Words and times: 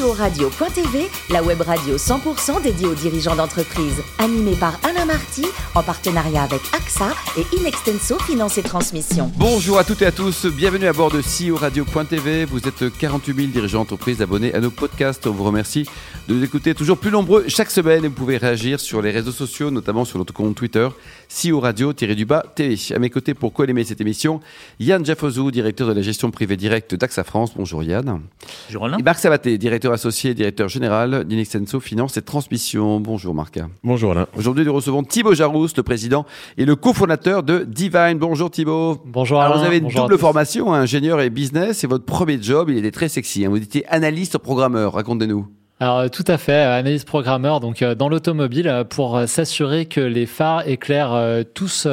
CEO-radio.tv, 0.00 1.08
la 1.28 1.42
web 1.42 1.60
radio 1.60 1.96
100% 1.96 2.62
dédiée 2.62 2.86
aux 2.86 2.94
dirigeants 2.94 3.36
d'entreprise. 3.36 3.96
Animée 4.18 4.56
par 4.56 4.78
Alain 4.82 5.04
Marty, 5.04 5.44
en 5.74 5.82
partenariat 5.82 6.42
avec 6.42 6.62
AXA 6.74 7.10
et 7.36 7.56
Inextenso 7.56 8.18
Finance 8.20 8.56
et 8.56 8.62
Transmission. 8.62 9.30
Bonjour 9.36 9.78
à 9.78 9.84
toutes 9.84 10.00
et 10.00 10.06
à 10.06 10.12
tous, 10.12 10.46
bienvenue 10.46 10.86
à 10.86 10.94
bord 10.94 11.10
de 11.10 11.20
CEO 11.20 11.56
Radio.tv. 11.56 12.46
Vous 12.46 12.66
êtes 12.66 12.96
48 12.96 13.34
000 13.34 13.48
dirigeants 13.48 13.80
d'entreprise 13.80 14.22
abonnés 14.22 14.54
à 14.54 14.60
nos 14.60 14.70
podcasts. 14.70 15.26
On 15.26 15.32
vous 15.32 15.44
remercie 15.44 15.84
de 16.28 16.34
nous 16.34 16.44
écouter 16.44 16.74
toujours 16.74 16.96
plus 16.96 17.10
nombreux 17.10 17.44
chaque 17.48 17.70
semaine 17.70 18.02
vous 18.04 18.10
pouvez 18.10 18.38
réagir 18.38 18.80
sur 18.80 19.02
les 19.02 19.10
réseaux 19.10 19.32
sociaux, 19.32 19.70
notamment 19.70 20.06
sur 20.06 20.18
notre 20.18 20.32
compte 20.32 20.54
Twitter, 20.54 20.88
CEO 21.32 21.60
Radio-du-bas 21.60 22.44
TV. 22.56 22.76
À 22.94 22.98
mes 22.98 23.08
côtés 23.08 23.34
pour 23.34 23.52
co-animer 23.52 23.84
cette 23.84 24.00
émission, 24.00 24.40
Yann 24.80 25.04
Jaffozou, 25.04 25.50
directeur 25.52 25.86
de 25.86 25.92
la 25.92 26.02
gestion 26.02 26.30
privée 26.32 26.56
directe 26.56 26.94
d'AXA 26.96 27.22
France. 27.22 27.52
Bonjour 27.56 27.84
Yann. 27.84 28.20
Bonjour 28.66 28.86
Alain. 28.86 28.98
Et 28.98 29.02
Marc 29.02 29.20
Sabaté, 29.20 29.56
directeur 29.56 29.92
associé 29.92 30.32
et 30.32 30.34
directeur 30.34 30.68
général 30.68 31.24
d'Inextenso 31.24 31.78
Finance 31.78 32.16
et 32.16 32.22
Transmission. 32.22 32.98
Bonjour 32.98 33.32
Marc. 33.34 33.60
Bonjour 33.84 34.10
Alain. 34.10 34.26
Aujourd'hui, 34.36 34.64
nous 34.64 34.72
recevons 34.74 35.04
Thibaut 35.04 35.34
Jarousse, 35.34 35.76
le 35.76 35.84
président 35.84 36.26
et 36.58 36.64
le 36.64 36.74
cofondateur 36.74 37.44
de 37.44 37.60
Divine. 37.60 38.18
Bonjour 38.18 38.50
Thibaut. 38.50 38.98
Bonjour 39.06 39.40
Alors, 39.40 39.52
Alain. 39.54 39.60
vous 39.62 39.66
avez 39.68 39.78
une 39.78 39.88
double 39.88 40.18
formation, 40.18 40.74
hein, 40.74 40.80
ingénieur 40.80 41.20
et 41.20 41.30
business, 41.30 41.84
et 41.84 41.86
votre 41.86 42.04
premier 42.04 42.42
job, 42.42 42.70
il 42.70 42.78
était 42.78 42.90
très 42.90 43.08
sexy. 43.08 43.44
hein. 43.44 43.50
Vous 43.50 43.56
étiez 43.58 43.86
analyste 43.86 44.36
programmeur. 44.38 44.94
Racontez-nous. 44.94 45.46
Alors 45.82 46.00
euh, 46.00 46.08
tout 46.08 46.24
à 46.26 46.36
fait, 46.36 46.52
euh, 46.52 46.78
analyse 46.78 47.04
programmeur 47.04 47.58
donc 47.58 47.80
euh, 47.80 47.94
dans 47.94 48.10
l'automobile 48.10 48.84
pour 48.90 49.22
s'assurer 49.26 49.86
que 49.86 50.02
les 50.02 50.26
phares 50.26 50.68
éclairent 50.68 51.44
tous 51.54 51.88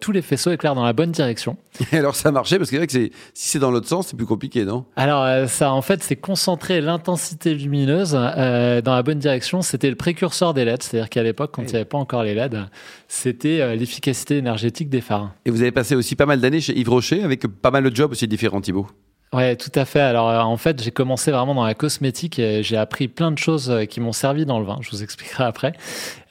tous 0.00 0.12
les 0.12 0.22
faisceaux 0.22 0.50
éclairent 0.50 0.74
dans 0.74 0.84
la 0.84 0.94
bonne 0.94 1.12
direction. 1.12 1.58
Et 1.92 1.98
alors, 1.98 2.14
ça 2.14 2.32
marchait 2.32 2.56
parce 2.56 2.70
que 2.70 2.76
c'est 2.76 2.78
vrai 2.78 2.86
que 2.86 2.92
si 2.92 3.10
c'est 3.34 3.58
dans 3.58 3.70
l'autre 3.70 3.88
sens, 3.88 4.08
c'est 4.08 4.16
plus 4.16 4.24
compliqué, 4.24 4.64
non? 4.64 4.86
Alors 4.96 5.48
ça 5.48 5.72
en 5.72 5.82
fait 5.82 6.02
c'est 6.02 6.16
concentrer 6.16 6.80
l'intensité 6.80 7.54
lumineuse 7.54 8.16
euh, 8.18 8.80
dans 8.80 8.94
la 8.94 9.02
bonne 9.02 9.18
direction, 9.18 9.60
c'était 9.60 9.90
le 9.90 9.96
précurseur 9.96 10.54
des 10.54 10.64
LED, 10.64 10.82
c'est-à-dire 10.82 11.10
qu'à 11.10 11.22
l'époque 11.22 11.50
quand 11.52 11.62
il 11.62 11.68
n'y 11.68 11.76
avait 11.76 11.84
pas 11.84 11.98
encore 11.98 12.22
les 12.22 12.34
LED, 12.34 12.58
c'était 13.06 13.76
l'efficacité 13.76 14.38
énergétique 14.38 14.88
des 14.88 15.02
phares. 15.02 15.32
Et 15.44 15.50
vous 15.50 15.60
avez 15.60 15.72
passé 15.72 15.94
aussi 15.94 16.16
pas 16.16 16.26
mal 16.26 16.40
d'années 16.40 16.62
chez 16.62 16.78
Yves 16.78 16.88
Rocher 16.88 17.22
avec 17.22 17.46
pas 17.46 17.70
mal 17.70 17.84
de 17.84 17.94
jobs 17.94 18.12
aussi 18.12 18.26
différents, 18.26 18.62
Thibaut. 18.62 18.86
Ouais, 19.32 19.56
tout 19.56 19.72
à 19.74 19.84
fait. 19.84 20.00
Alors 20.00 20.28
euh, 20.28 20.40
en 20.40 20.56
fait, 20.56 20.82
j'ai 20.82 20.92
commencé 20.92 21.30
vraiment 21.32 21.54
dans 21.54 21.64
la 21.64 21.74
cosmétique 21.74 22.36
j'ai 22.36 22.76
appris 22.76 23.08
plein 23.08 23.32
de 23.32 23.38
choses 23.38 23.70
euh, 23.70 23.84
qui 23.84 24.00
m'ont 24.00 24.12
servi 24.12 24.46
dans 24.46 24.60
le 24.60 24.64
vin. 24.64 24.78
Je 24.80 24.90
vous 24.90 25.02
expliquerai 25.02 25.44
après. 25.44 25.72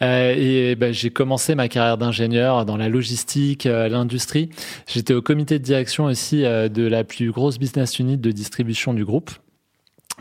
Euh, 0.01 0.33
et 0.35 0.75
ben, 0.75 0.93
j'ai 0.93 1.09
commencé 1.09 1.55
ma 1.55 1.67
carrière 1.67 1.97
d'ingénieur 1.97 2.65
dans 2.65 2.77
la 2.77 2.87
logistique, 2.87 3.65
l'industrie. 3.65 4.49
J'étais 4.87 5.13
au 5.13 5.21
comité 5.21 5.59
de 5.59 5.63
direction 5.63 6.05
aussi 6.05 6.41
de 6.43 6.87
la 6.87 7.03
plus 7.03 7.31
grosse 7.31 7.59
business 7.59 7.99
unit 7.99 8.17
de 8.17 8.31
distribution 8.31 8.93
du 8.93 9.03
groupe. 9.03 9.31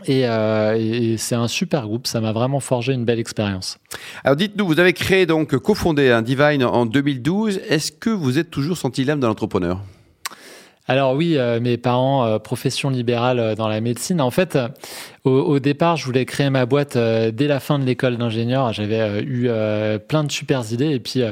Et, 0.05 0.25
c'est 1.17 1.35
un 1.35 1.47
super 1.47 1.87
groupe. 1.87 2.07
Ça 2.07 2.19
m'a 2.21 2.33
vraiment 2.33 2.59
forgé 2.59 2.93
une 2.93 3.05
belle 3.05 3.19
expérience. 3.19 3.77
Alors 4.23 4.35
dites-nous, 4.35 4.65
vous 4.65 4.79
avez 4.79 4.93
créé 4.93 5.25
donc, 5.25 5.55
cofondé 5.57 6.09
un 6.09 6.21
Divine 6.21 6.63
en 6.63 6.85
2012. 6.85 7.61
Est-ce 7.69 7.91
que 7.91 8.09
vous 8.09 8.37
êtes 8.37 8.51
toujours 8.51 8.77
senti 8.77 9.05
l'âme 9.05 9.19
de 9.19 9.27
l'entrepreneur? 9.27 9.79
Alors 10.87 11.15
oui, 11.15 11.35
euh, 11.37 11.59
mes 11.59 11.77
parents, 11.77 12.25
euh, 12.25 12.37
profession 12.37 12.91
libérale 12.91 13.39
euh, 13.39 13.55
dans 13.55 13.67
la 13.67 13.81
médecine. 13.81 14.21
En 14.21 14.29
fait, 14.29 14.57
au, 15.23 15.59
départ, 15.59 15.97
je 15.97 16.05
voulais 16.05 16.25
créer 16.25 16.51
ma 16.51 16.67
boîte 16.67 16.97
dès 16.97 17.47
la 17.47 17.59
fin 17.59 17.79
de 17.79 17.85
l'école 17.85 18.17
d'ingénieur. 18.17 18.71
J'avais 18.73 19.23
eu 19.23 19.49
plein 20.07 20.23
de 20.23 20.31
super 20.31 20.61
idées 20.71 20.91
et 20.91 20.99
puis 20.99 21.23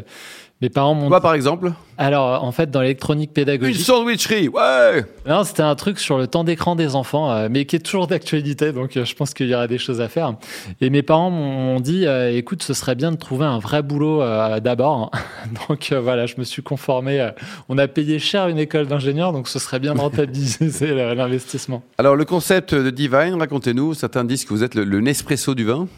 mes 0.64 0.70
parents 0.70 0.96
m'ont. 0.96 1.10
Quoi, 1.10 1.20
par 1.20 1.34
exemple? 1.34 1.74
Alors 1.98 2.42
en 2.42 2.54
fait, 2.54 2.72
dans 2.72 2.80
l'électronique 2.80 3.32
Une 3.32 3.34
pédagogique, 3.34 3.86
sandwicherie, 3.86 4.48
ouais 4.48 5.06
non, 5.28 5.44
c'était 5.44 5.62
un 5.62 5.76
truc 5.76 6.00
sur 6.00 6.18
le 6.18 6.26
temps 6.26 6.46
d'écran 6.46 6.78
des 6.78 6.96
enfants, 6.96 7.30
euh, 7.30 7.50
mais 7.52 7.66
qui 7.66 7.76
est 7.76 7.80
toujours 7.80 8.08
d'actualité. 8.08 8.72
Donc 8.72 8.96
euh, 8.96 9.04
je 9.04 9.14
pense 9.14 9.34
qu'il 9.34 9.50
y 9.50 9.54
aura 9.54 9.68
des 9.68 9.78
choses 9.78 10.00
à 10.00 10.08
faire. 10.08 10.36
Et 10.80 10.90
mes 10.90 11.04
parents 11.04 11.30
m'ont 11.30 11.82
dit, 11.82 12.08
euh, 12.08 12.36
écoute, 12.36 12.64
ce 12.64 12.74
serait 12.74 12.96
bien 12.96 13.12
de 13.12 13.18
trouver 13.18 13.46
un 13.46 13.60
vrai 13.60 13.84
boulot 13.84 14.22
d'abord. 14.62 15.12
donc 15.70 15.90
euh, 15.92 16.00
voilà, 16.00 16.28
je 16.28 16.36
me 16.38 16.46
suis 16.46 16.64
conformé. 16.64 17.30
on 17.68 17.78
a 17.78 17.90
payé 17.90 18.18
cher 18.18 18.48
une 18.48 18.58
école 18.58 18.88
d'ingénieur, 18.88 19.34
donc 19.34 19.50
ce 19.50 19.60
serait 19.60 19.80
bien 19.80 19.94
de 19.94 20.00
rentabiliser 20.00 20.96
l'investissement. 21.16 21.84
Alors 21.98 22.16
le 22.16 22.24
concept 22.24 22.74
de 22.74 22.90
Divine, 22.90 23.36
racontez-nous, 23.38 23.96
certains 23.96 24.24
disent 24.24 24.46
que 24.46 24.54
vous 24.54 24.64
êtes 24.64 24.76
le, 24.76 24.86
le 24.86 25.02
Nespresso 25.02 25.56
du 25.56 25.66
vin. 25.66 25.90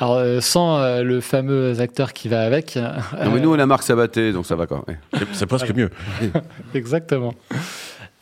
Alors, 0.00 0.14
euh, 0.14 0.40
sans 0.40 0.78
euh, 0.78 1.02
le 1.02 1.20
fameux 1.20 1.80
acteur 1.80 2.12
qui 2.12 2.28
va 2.28 2.42
avec. 2.42 2.76
euh, 2.76 2.92
Non 3.24 3.32
mais 3.32 3.40
nous 3.40 3.52
on 3.52 3.58
a 3.58 3.66
Marc 3.66 3.82
Sabaté, 3.82 4.32
donc 4.32 4.46
ça 4.46 4.54
va 4.54 4.66
quand 4.66 4.84
même. 4.86 4.98
C'est- 5.32 5.46
presque 5.46 5.74
mieux. 5.74 5.90
Exactement. 6.74 7.34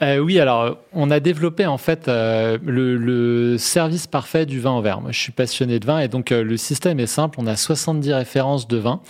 Euh, 0.03 0.19
oui, 0.19 0.38
alors 0.41 0.76
on 0.92 1.10
a 1.10 1.20
développé 1.20 1.65
en 1.66 1.78
fait 1.78 2.09
euh, 2.09 2.59
le, 2.65 2.97
le 2.97 3.56
service 3.59 4.06
parfait 4.06 4.44
du 4.47 4.60
vin 4.60 4.72
au 4.72 4.82
verre. 4.82 5.00
Moi, 5.00 5.10
je 5.12 5.19
suis 5.19 5.32
passionné 5.32 5.78
de 5.78 5.86
vin 5.86 6.00
et 6.00 6.09
donc 6.09 6.32
euh, 6.32 6.42
le 6.44 6.56
système 6.59 7.00
est 7.00 7.06
simple. 7.06 7.38
On 7.41 7.47
a 7.47 7.56
70 7.56 8.12
références 8.12 8.69
de 8.69 8.76
vin, 8.78 9.00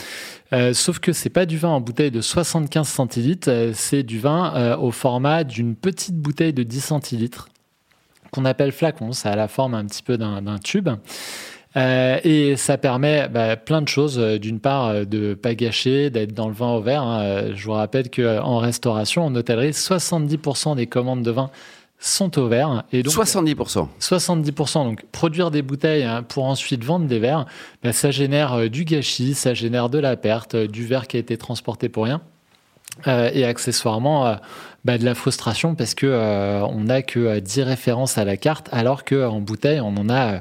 Euh, 0.53 0.73
sauf 0.75 1.01
que 1.01 1.13
c'est 1.13 1.29
pas 1.31 1.45
du 1.45 1.59
vin 1.59 1.71
en 1.71 1.81
bouteille 1.81 2.13
de 2.13 2.21
75 2.21 2.87
centilitres, 2.87 3.49
euh, 3.51 3.73
c'est 3.75 4.05
du 4.05 4.21
vin 4.21 4.53
euh, 4.55 4.77
au 4.77 4.93
format 4.93 5.43
d'une 5.43 5.75
petite 5.75 6.15
bouteille 6.17 6.53
de 6.53 6.63
10 6.63 6.81
centilitres 6.81 7.49
qu'on 8.31 8.45
appelle 8.45 8.71
flacon. 8.71 9.11
Ça 9.11 9.31
a 9.33 9.37
la 9.37 9.49
forme 9.49 9.75
un 9.75 9.85
petit 9.87 10.05
peu 10.05 10.17
d'un 10.17 10.41
d'un 10.43 10.59
tube. 10.59 10.89
Euh, 11.77 12.19
et 12.25 12.57
ça 12.57 12.79
permet 12.79 13.29
bah, 13.29 13.57
plein 13.57 13.83
de 13.83 13.89
choses. 13.89 14.19
Euh, 14.19 14.39
D'une 14.39 14.61
part, 14.61 14.87
euh, 14.87 15.05
de 15.05 15.35
pas 15.35 15.55
gâcher, 15.55 16.11
d'être 16.11 16.33
dans 16.33 16.49
le 16.49 16.55
vin 16.55 16.73
au 16.73 16.81
verre. 16.81 17.03
hein. 17.03 17.55
Je 17.55 17.65
vous 17.65 17.73
rappelle 17.73 18.11
qu'en 18.11 18.59
restauration, 18.59 19.27
en 19.27 19.35
hôtellerie, 19.35 19.71
70% 19.73 20.77
des 20.77 20.87
commandes 20.87 21.23
de 21.23 21.31
vin 21.31 21.51
sont 21.99 22.39
au 22.39 22.49
verre. 22.49 22.85
Et 22.93 23.03
donc, 23.03 23.13
70%. 23.13 23.89
70%. 24.01 24.85
Donc, 24.85 25.05
produire 25.13 25.51
des 25.51 25.63
bouteilles 25.63 26.05
hein, 26.05 26.23
pour 26.23 26.45
ensuite 26.45 26.85
vendre 26.85 27.07
des 27.07 27.19
verres, 27.19 27.47
bah, 27.83 27.93
ça 27.93 28.11
génère 28.11 28.55
euh, 28.55 28.69
du 28.69 28.85
gâchis, 28.85 29.35
ça 29.35 29.55
génère 29.55 29.89
de 29.89 29.99
la 29.99 30.17
perte, 30.17 30.55
euh, 30.55 30.67
du 30.67 30.87
verre 30.87 31.07
qui 31.07 31.17
a 31.17 31.21
été 31.21 31.37
transporté 31.37 31.89
pour 31.89 32.05
rien. 32.05 32.21
Euh, 33.07 33.31
et 33.35 33.45
accessoirement, 33.45 34.39
bah, 34.87 34.97
de 34.97 35.05
la 35.05 35.15
frustration 35.15 35.75
parce 35.75 35.95
que 35.95 36.07
on 36.07 36.81
n'a 36.85 37.03
que 37.03 37.19
euh, 37.19 37.41
10 37.41 37.63
références 37.63 38.17
à 38.17 38.25
la 38.25 38.39
carte, 38.39 38.71
alors 38.73 39.05
qu'en 39.05 39.41
bouteille, 39.41 39.81
on 39.81 39.95
en 39.99 40.09
a 40.09 40.41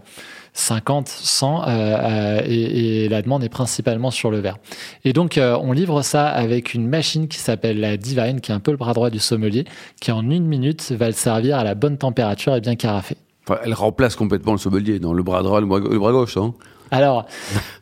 50, 0.55 1.09
100, 1.09 1.63
euh, 1.63 1.67
euh, 1.67 2.41
et, 2.45 3.09
la 3.09 3.21
demande 3.21 3.43
est 3.43 3.49
principalement 3.49 4.09
sur 4.09 4.31
le 4.31 4.39
verre. 4.39 4.57
Et 5.03 5.11
donc, 5.11 5.37
euh, 5.37 5.57
on 5.61 5.73
livre 5.73 6.01
ça 6.01 6.27
avec 6.27 6.73
une 6.73 6.87
machine 6.87 7.27
qui 7.27 7.37
s'appelle 7.37 7.79
la 7.79 7.97
Divine, 7.97 8.39
qui 8.39 8.51
est 8.51 8.55
un 8.55 8.61
peu 8.61 8.71
le 8.71 8.77
bras 8.77 8.93
droit 8.93 9.09
du 9.09 9.19
sommelier, 9.19 9.65
qui 9.99 10.13
en 10.13 10.29
une 10.29 10.45
minute 10.45 10.93
va 10.93 11.07
le 11.07 11.13
servir 11.13 11.57
à 11.57 11.65
la 11.65 11.75
bonne 11.75 11.97
température 11.97 12.55
et 12.55 12.61
bien 12.61 12.75
carafé. 12.75 13.17
Elle 13.63 13.73
remplace 13.73 14.15
complètement 14.15 14.53
le 14.53 14.57
sommelier 14.57 14.97
dans 14.99 15.13
le 15.13 15.23
bras 15.23 15.43
droit, 15.43 15.59
le 15.59 15.67
bras, 15.67 15.79
le 15.79 15.99
bras 15.99 16.13
gauche, 16.13 16.37
hein 16.37 16.53
Alors, 16.91 17.25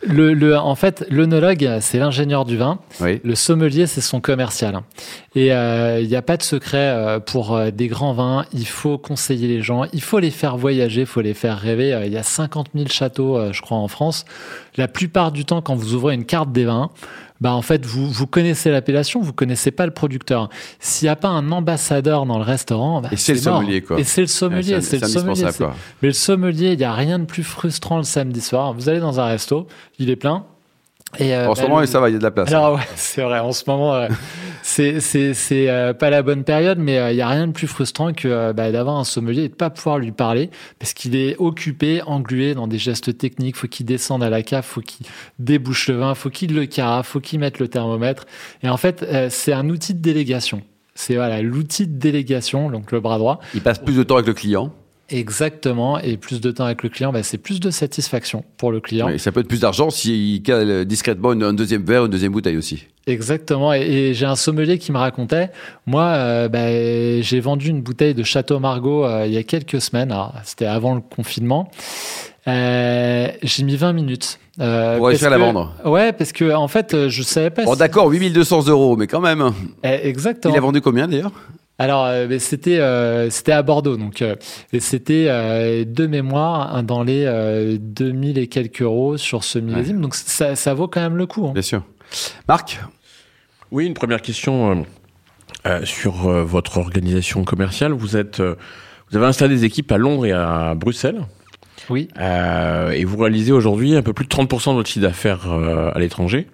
le, 0.08 0.34
le, 0.34 0.58
en 0.58 0.76
fait, 0.76 1.06
l'œnologue, 1.10 1.78
c'est 1.82 2.00
l'ingénieur 2.00 2.46
du 2.46 2.58
vin. 2.58 2.80
Oui. 3.00 3.20
Le 3.24 3.36
sommelier, 3.36 3.86
c'est 3.88 4.02
son 4.02 4.22
commercial. 4.22 4.80
Et 5.36 5.54
euh, 5.54 6.00
il 6.02 6.08
n'y 6.08 6.16
a 6.16 6.22
pas 6.22 6.38
de 6.38 6.44
secret 6.44 6.78
euh, 6.78 7.20
pour 7.20 7.56
euh, 7.56 7.72
des 7.72 7.88
grands 7.88 8.14
vins. 8.14 8.46
Il 8.54 8.68
faut 8.68 8.98
conseiller 8.98 9.48
les 9.48 9.62
gens, 9.62 9.86
il 9.94 10.02
faut 10.02 10.20
les 10.20 10.32
faire 10.32 10.58
voyager, 10.58 11.02
il 11.02 11.08
faut 11.08 11.22
les 11.22 11.34
faire 11.34 11.58
rêver. 11.60 11.94
Euh, 11.94 12.06
Il 12.06 12.12
y 12.14 12.18
a 12.18 12.24
50 12.24 12.68
000 12.76 12.88
châteaux, 12.88 13.38
euh, 13.38 13.52
je 13.54 13.62
crois, 13.62 13.78
en 13.78 13.88
France. 13.88 14.26
La 14.78 14.88
plupart 14.88 15.32
du 15.32 15.46
temps, 15.46 15.62
quand 15.62 15.76
vous 15.76 15.94
ouvrez 15.94 16.16
une 16.16 16.26
carte 16.26 16.52
des 16.52 16.66
vins, 16.66 16.90
bah 17.44 17.54
en 17.54 17.62
fait, 17.62 17.86
vous, 17.86 18.10
vous 18.10 18.26
connaissez 18.26 18.72
l'appellation, 18.72 19.20
vous 19.20 19.34
connaissez 19.34 19.72
pas 19.72 19.86
le 19.86 19.92
producteur. 19.92 20.48
S'il 20.80 21.08
n'y 21.08 21.10
a 21.10 21.18
pas 21.18 21.28
un 21.28 21.52
ambassadeur 21.52 22.26
dans 22.26 22.38
le 22.38 22.44
restaurant, 22.46 23.02
bah, 23.02 23.10
Et 23.12 23.18
c'est 23.18 23.34
le 23.34 23.42
mort. 23.42 23.60
sommelier, 23.60 23.82
quoi. 23.82 24.00
Et 24.00 24.06
c'est 24.06 24.22
le 24.22 24.28
sommelier, 24.28 24.76
Ouais, 24.76 24.82
c'est 24.82 25.02
le 25.02 25.08
sommelier. 25.08 25.44
mais 26.02 26.08
le 26.08 26.14
sommelier, 26.14 26.72
il 26.72 26.78
n'y 26.78 26.86
a 26.86 26.94
rien 26.94 27.20
de 27.20 27.26
plus 27.26 27.44
frustrant 27.44 27.98
le 27.98 28.04
samedi 28.04 28.40
soir. 28.40 28.72
Vous 28.74 28.88
allez 28.88 29.02
dans 29.02 29.20
un 29.20 29.26
resto, 29.26 29.68
il 30.00 30.10
est 30.10 30.16
plein. 30.16 30.46
Et 31.20 31.36
euh, 31.36 31.50
En 31.50 31.56
ce 31.56 31.62
bah, 31.62 31.68
moment, 31.68 31.80
le- 31.82 31.86
ça 31.86 32.00
va, 32.00 32.10
il 32.10 32.14
y 32.14 32.16
a 32.16 32.20
de 32.20 32.24
la 32.24 32.32
place. 32.32 32.50
Alors 32.52 32.76
ouais, 32.76 32.82
c'est 32.96 33.22
vrai. 33.22 33.40
En 33.40 33.52
ce 33.52 33.64
moment, 33.68 33.94
euh, 33.94 34.08
c'est 34.62 35.00
c'est 35.00 35.34
c'est 35.34 35.70
euh, 35.70 35.94
pas 35.94 36.10
la 36.10 36.22
bonne 36.24 36.44
période, 36.44 36.78
mais 36.80 36.98
euh, 36.98 37.12
il 37.12 37.18
y 37.18 37.22
a 37.22 37.28
rien 37.28 37.48
de 37.48 37.52
plus 37.52 37.68
frustrant 37.68 38.14
que 38.14 38.52
bah, 38.52 38.72
d'avoir 38.72 38.98
un 38.98 39.04
sommelier 39.04 39.44
et 39.44 39.50
de 39.50 39.54
pas 39.54 39.70
pouvoir 39.70 40.00
lui 40.00 40.12
parler 40.12 40.50
parce 40.80 40.94
qu'il 40.94 41.16
est 41.16 41.36
occupé, 41.38 42.02
englué 42.06 42.54
dans 42.56 42.68
des 42.68 42.78
gestes 42.78 43.18
techniques. 43.18 43.56
Faut 43.56 43.68
qu'il 43.68 43.86
descende 43.86 44.24
à 44.24 44.30
la 44.30 44.42
cave, 44.42 44.66
faut 44.66 44.82
qu'il 44.82 45.06
débouche 45.40 45.90
le 45.90 45.96
vin, 45.96 46.16
faut 46.16 46.30
qu'il 46.30 46.54
le 46.56 46.66
carafe, 46.66 47.08
faut 47.08 47.20
qu'il 47.20 47.40
mette 47.40 47.60
le 47.60 47.68
thermomètre. 47.68 48.26
Et 48.64 48.70
en 48.70 48.78
fait, 48.78 49.06
c'est 49.30 49.54
un 49.54 49.70
outil 49.70 49.94
de 49.94 50.02
délégation. 50.02 50.62
C'est 50.96 51.16
voilà 51.16 51.42
l'outil 51.42 51.88
de 51.88 51.98
délégation, 51.98 52.70
donc 52.70 52.92
le 52.92 53.00
bras 53.00 53.18
droit. 53.18 53.40
Il 53.56 53.62
passe 53.62 53.80
plus 53.80 53.98
de 53.98 54.04
temps 54.04 54.16
avec 54.16 54.28
le 54.28 54.34
client. 54.34 54.72
Exactement. 55.14 56.00
Et 56.00 56.18
plus 56.18 56.42
de 56.42 56.52
temps 56.52 56.66
avec 56.66 56.84
le 56.84 56.90
client, 56.90 57.12
bah, 57.14 57.24
c'est 57.24 57.38
plus 57.38 57.60
de 57.60 57.70
satisfaction 57.70 58.44
pour 58.58 58.72
le 58.72 58.80
client. 58.82 59.08
Et 59.10 59.18
ça 59.18 59.32
peut 59.32 59.40
être 59.42 59.48
plus 59.48 59.62
d'argent 59.62 59.90
s'il 59.90 60.42
cale 60.44 60.86
discrètement 60.86 61.34
une- 61.34 61.44
un 61.44 61.54
deuxième 61.54 61.84
verre, 61.84 62.06
une 62.06 62.12
deuxième 62.12 62.32
bouteille 62.32 62.58
aussi. 62.58 62.86
Exactement. 63.06 63.74
Et, 63.74 63.82
et 63.82 64.14
j'ai 64.14 64.26
un 64.26 64.36
sommelier 64.36 64.78
qui 64.80 64.92
me 64.92 64.98
racontait, 64.98 65.52
moi, 65.86 66.04
euh, 66.04 66.48
bah, 66.50 67.22
j'ai 67.22 67.40
vendu 67.40 67.70
une 67.70 67.82
bouteille 67.82 68.14
de 68.14 68.24
Château 68.24 68.60
Margaux 68.60 69.06
euh, 69.06 69.26
il 69.28 69.34
y 69.34 69.38
a 69.38 69.44
quelques 69.44 69.80
semaines. 69.82 70.14
C'était 70.44 70.66
avant 70.66 70.96
le 70.96 71.02
confinement. 71.02 71.70
Euh, 72.48 73.28
j'ai 73.42 73.64
mis 73.64 73.76
20 73.76 73.94
minutes. 73.94 74.40
Euh, 74.60 74.98
Pour 74.98 75.08
réussir 75.08 75.28
à 75.28 75.32
la 75.32 75.38
vendre. 75.38 75.74
Ouais, 75.86 76.12
parce 76.14 76.32
que 76.32 76.54
en 76.54 76.68
fait, 76.68 77.08
je 77.08 77.24
savais 77.24 77.50
pas. 77.50 77.64
Bon, 77.66 77.74
si- 77.74 77.80
d'accord, 77.80 78.10
8200 78.10 78.68
euros, 78.68 78.96
mais 78.98 79.08
quand 79.08 79.22
même. 79.22 79.52
Eh, 79.84 80.08
Exactement. 80.08 80.54
Il 80.54 80.58
a 80.58 80.62
vendu 80.62 80.82
combien 80.82 81.08
d'ailleurs? 81.08 81.32
Alors, 81.80 82.06
euh, 82.06 82.28
c'était 82.40 82.80
euh, 82.80 83.30
c'était 83.32 83.52
à 83.52 83.64
Bordeaux, 83.64 83.98
donc 83.98 84.22
euh, 84.22 84.36
c'était 84.80 85.26
euh, 85.28 85.86
de 85.86 86.06
mémoire 86.06 86.76
hein, 86.76 86.84
dans 86.84 87.02
les 87.02 87.78
2000 87.80 88.38
et 88.38 88.48
quelques 88.48 88.82
euros 88.82 89.18
sur 89.18 89.44
ce 89.44 89.58
millésime, 89.58 90.00
donc 90.00 90.14
ça, 90.14 90.56
ça, 90.56 90.74
vaut 90.74 90.88
quand 90.88 91.02
même 91.02 91.18
le 91.18 91.26
coup. 91.26 91.48
Hein. 91.48 91.54
Bien 91.54 91.64
sûr. 91.64 91.84
Marc? 92.48 92.80
Oui, 93.72 93.88
une 93.88 93.96
première 93.96 94.22
question 94.22 94.86
sur 95.84 96.14
votre 96.44 96.78
organisation 96.78 97.44
commerciale. 97.44 97.92
Vous 97.92 98.18
êtes 98.18 98.40
vous 98.40 99.18
avez 99.18 99.26
installé 99.26 99.56
des 99.56 99.66
équipes 99.66 99.92
à 99.92 99.98
Londres 99.98 100.28
et 100.28 100.32
à 100.32 100.76
Bruxelles. 100.76 101.26
Oui. 101.90 102.08
et 102.20 103.04
vous 103.04 103.18
réalisez 103.18 103.52
aujourd'hui 103.52 103.96
un 103.96 104.04
peu 104.04 104.14
plus 104.14 104.26
de 104.26 104.30
30% 104.30 104.70
de 104.70 104.76
votre 104.76 104.90
chiffre 104.90 105.02
d'affaires 105.06 105.52
à 105.52 105.98
l'étranger. 105.98 106.48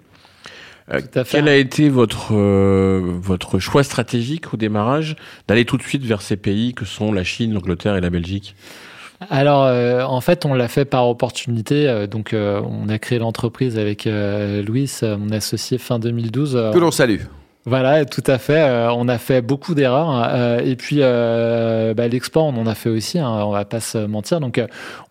Euh, 0.92 1.00
quel 1.28 1.48
a 1.48 1.56
été 1.56 1.88
votre 1.88 2.34
euh, 2.34 3.00
votre 3.20 3.58
choix 3.58 3.84
stratégique 3.84 4.52
au 4.52 4.56
démarrage 4.56 5.16
d'aller 5.46 5.64
tout 5.64 5.76
de 5.76 5.82
suite 5.82 6.04
vers 6.04 6.22
ces 6.22 6.36
pays 6.36 6.74
que 6.74 6.84
sont 6.84 7.12
la 7.12 7.24
Chine, 7.24 7.52
l'Angleterre 7.52 7.96
et 7.96 8.00
la 8.00 8.10
Belgique? 8.10 8.56
Alors, 9.28 9.64
euh, 9.64 10.02
en 10.02 10.22
fait, 10.22 10.46
on 10.46 10.54
l'a 10.54 10.68
fait 10.68 10.86
par 10.86 11.06
opportunité. 11.06 12.06
donc, 12.10 12.34
on 12.34 12.88
a 12.88 12.98
créé 12.98 13.18
l'entreprise 13.18 13.78
avec 13.78 14.06
Louis, 14.06 14.90
mon 15.02 15.30
associé, 15.30 15.76
fin 15.76 15.98
2012. 15.98 16.70
Que 16.72 16.78
l'on 16.78 16.90
salue. 16.90 17.20
Voilà, 17.66 18.06
tout 18.06 18.22
à 18.26 18.38
fait. 18.38 18.62
Euh, 18.62 18.90
on 18.92 19.06
a 19.06 19.18
fait 19.18 19.42
beaucoup 19.42 19.74
d'erreurs. 19.74 20.08
Hein. 20.08 20.30
Euh, 20.30 20.60
et 20.60 20.76
puis, 20.76 20.98
euh, 21.00 21.92
bah, 21.92 22.08
l'export, 22.08 22.46
on 22.46 22.56
en 22.56 22.66
a 22.66 22.74
fait 22.74 22.88
aussi, 22.88 23.18
hein, 23.18 23.28
on 23.44 23.50
va 23.50 23.66
pas 23.66 23.80
se 23.80 23.98
mentir. 23.98 24.40
Donc, 24.40 24.62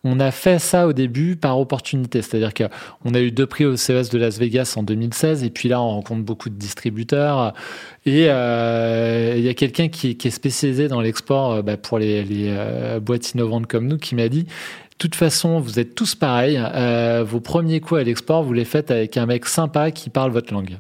on 0.03 0.19
a 0.19 0.31
fait 0.31 0.57
ça 0.57 0.87
au 0.87 0.93
début 0.93 1.35
par 1.35 1.59
opportunité. 1.59 2.23
C'est-à-dire 2.23 2.53
qu'on 2.55 3.13
a 3.13 3.19
eu 3.19 3.31
deux 3.31 3.45
prix 3.45 3.65
au 3.65 3.77
CES 3.77 4.09
de 4.09 4.17
Las 4.17 4.39
Vegas 4.39 4.73
en 4.77 4.83
2016. 4.83 5.43
Et 5.43 5.51
puis 5.51 5.69
là, 5.69 5.79
on 5.79 5.89
rencontre 5.89 6.23
beaucoup 6.23 6.49
de 6.49 6.55
distributeurs. 6.55 7.53
Et 8.07 8.23
il 8.23 9.45
y 9.45 9.49
a 9.49 9.53
quelqu'un 9.55 9.89
qui, 9.89 10.17
est 10.23 10.29
spécialisé 10.31 10.87
dans 10.87 11.01
l'export 11.01 11.61
bah, 11.61 11.77
pour 11.77 11.99
les, 11.99 12.23
les 12.23 12.51
boîtes 12.99 13.31
innovantes 13.33 13.67
comme 13.67 13.87
nous 13.87 13.97
qui 13.97 14.15
m'a 14.15 14.29
dit 14.29 14.43
de 14.43 15.07
toute 15.07 15.15
façon, 15.15 15.61
vous 15.61 15.79
êtes 15.79 15.95
tous 15.95 16.15
pareils. 16.15 16.61
vos 17.25 17.39
premiers 17.39 17.79
coups 17.79 18.01
à 18.01 18.03
l'export, 18.03 18.43
vous 18.43 18.53
les 18.53 18.65
faites 18.65 18.91
avec 18.91 19.15
un 19.17 19.27
mec 19.27 19.45
sympa 19.45 19.91
qui 19.91 20.09
parle 20.09 20.31
votre 20.31 20.53
langue. 20.53 20.79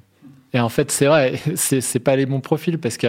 Et 0.53 0.59
en 0.59 0.69
fait, 0.69 0.91
c'est 0.91 1.05
vrai, 1.05 1.39
c'est, 1.55 1.99
pas 1.99 2.15
les 2.15 2.25
bons 2.25 2.39
profils 2.39 2.77
parce 2.77 2.97
que, 2.97 3.07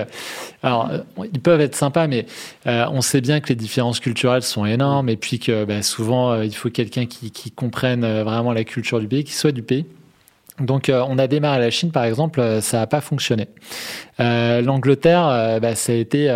alors, 0.63 0.91
ils 1.33 1.41
peuvent 1.41 1.61
être 1.61 1.75
sympas, 1.75 2.07
mais 2.07 2.27
euh, 2.67 2.87
on 2.91 3.01
sait 3.01 3.21
bien 3.21 3.41
que 3.41 3.49
les 3.49 3.55
différences 3.55 4.01
culturelles 4.01 4.43
sont 4.43 4.67
énormes 4.67 5.09
et 5.09 5.17
puis 5.17 5.39
que 5.39 5.65
bah, 5.65 5.83
souvent, 5.83 6.33
euh, 6.33 6.45
il 6.45 6.55
faut 6.55 6.71
quelqu'un 6.71 7.07
qui, 7.07 7.31
comprenne 7.51 8.05
euh, 8.05 8.25
vraiment 8.25 8.53
la 8.53 8.65
culture 8.65 9.01
du 9.01 9.09
pays, 9.09 9.25
qui 9.25 9.33
soit 9.33 9.53
du 9.53 9.63
pays. 9.63 9.87
Donc, 10.61 10.93
on 10.95 11.19
a 11.19 11.27
démarré 11.27 11.59
la 11.59 11.71
Chine, 11.71 11.91
par 11.91 12.05
exemple, 12.05 12.59
ça 12.61 12.81
n'a 12.81 12.87
pas 12.87 13.01
fonctionné. 13.01 13.49
Euh, 14.21 14.61
L'Angleterre, 14.61 15.27
euh, 15.27 15.59
bah, 15.59 15.75
ça 15.75 15.93
a 15.93 15.95
été, 15.95 16.27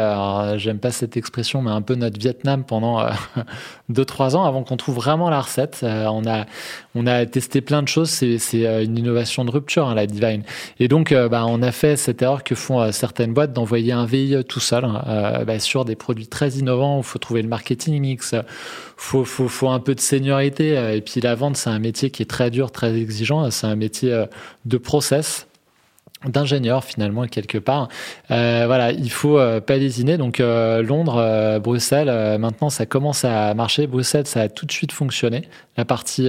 j'aime 0.56 0.78
pas 0.78 0.90
cette 0.90 1.18
expression, 1.18 1.60
mais 1.60 1.70
un 1.70 1.82
peu 1.82 1.94
notre 1.94 2.18
Vietnam 2.18 2.64
pendant 2.64 3.06
2-3 3.92 4.36
ans 4.36 4.44
avant 4.44 4.62
qu'on 4.62 4.78
trouve 4.78 4.94
vraiment 4.94 5.28
la 5.28 5.42
recette. 5.42 5.80
on, 5.82 6.26
a, 6.26 6.46
on 6.94 7.06
a 7.06 7.26
testé 7.26 7.60
plein 7.60 7.82
de 7.82 7.88
choses, 7.88 8.10
c'est 8.10 8.84
une 8.84 8.98
innovation 8.98 9.44
de 9.44 9.50
rupture, 9.50 9.88
hein, 9.88 9.94
la 9.94 10.06
Divine. 10.06 10.42
Et 10.78 10.88
donc, 10.88 11.12
bah, 11.12 11.44
on 11.46 11.62
a 11.62 11.72
fait 11.72 11.96
cette 11.96 12.22
erreur 12.22 12.44
que 12.44 12.54
font 12.54 12.92
certaines 12.92 13.32
boîtes 13.32 13.52
d'envoyer 13.52 13.92
un 13.92 14.06
VIE 14.06 14.44
tout 14.48 14.60
seul 14.60 14.84
hein, 14.84 15.44
bah, 15.46 15.58
sur 15.58 15.84
des 15.84 15.96
produits 15.96 16.26
très 16.26 16.50
innovants 16.50 16.98
où 16.98 17.00
il 17.00 17.04
faut 17.04 17.18
trouver 17.18 17.42
le 17.42 17.48
marketing 17.48 18.00
mix, 18.00 18.34
faut, 18.96 19.24
faut, 19.24 19.48
faut 19.48 19.68
un 19.68 19.80
peu 19.80 19.94
de 19.94 20.00
seniorité. 20.00 20.94
Et 20.94 21.00
puis 21.00 21.20
la 21.20 21.34
vente, 21.34 21.56
c'est 21.56 21.70
un 21.70 21.78
métier 21.78 22.10
qui 22.10 22.22
est 22.22 22.30
très 22.30 22.50
dur, 22.50 22.70
très 22.70 22.96
exigeant. 22.96 23.50
C'est 23.50 23.66
un 23.66 23.76
métier 23.76 24.24
de 24.64 24.76
process 24.76 25.46
d'ingénieur 26.28 26.84
finalement 26.84 27.26
quelque 27.26 27.58
part. 27.58 27.88
Euh, 28.30 28.64
voilà, 28.66 28.92
il 28.92 29.10
faut 29.10 29.38
euh, 29.38 29.60
pas 29.60 29.76
lésiner. 29.76 30.16
Donc 30.18 30.40
euh, 30.40 30.82
Londres, 30.82 31.16
euh, 31.18 31.58
Bruxelles, 31.58 32.08
euh, 32.08 32.38
maintenant 32.38 32.70
ça 32.70 32.86
commence 32.86 33.24
à 33.24 33.54
marcher. 33.54 33.86
Bruxelles, 33.86 34.26
ça 34.26 34.42
a 34.42 34.48
tout 34.48 34.66
de 34.66 34.72
suite 34.72 34.92
fonctionné. 34.92 35.48
La 35.76 35.84
partie 35.84 36.28